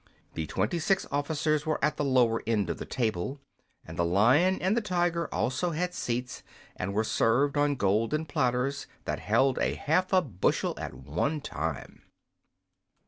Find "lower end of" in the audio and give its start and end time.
2.03-2.79